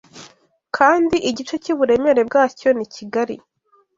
[0.77, 3.35] kandi igice cy'uburemere bwacyo ni kigari